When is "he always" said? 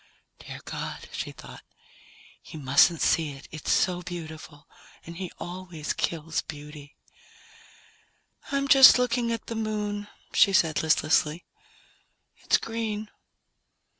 5.17-5.93